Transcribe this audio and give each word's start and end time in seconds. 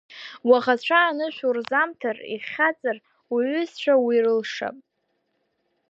Уаӷацәа 0.49 0.99
анышә 1.09 1.41
урзамҭар, 1.47 2.17
ихьаҵыр, 2.35 2.97
уҩызцәа 3.33 3.93
уи 4.05 4.17
рылшап. 4.23 4.77